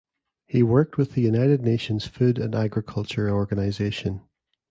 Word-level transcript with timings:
He 0.47 0.63
worked 0.63 0.97
with 0.97 1.11
the 1.13 1.21
United 1.21 1.61
Nations 1.61 2.07
Food 2.07 2.39
and 2.39 2.55
Agriculture 2.55 3.29
Organization. 3.29 4.21